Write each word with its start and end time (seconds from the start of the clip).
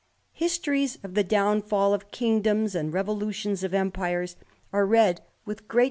Histories 0.33 0.97
of 1.03 1.13
the 1.13 1.23
downfall 1.23 1.93
of 1.93 2.09
kingdoms, 2.09 2.73
and 2.73 2.91
revolutions 2.91 3.63
of 3.63 3.71
empires, 3.71 4.35
are 4.73 4.87
read 4.87 5.21
with 5.45 5.67
great 5.67 5.67
THE 5.69 5.77
RAMBLER. 5.77 5.79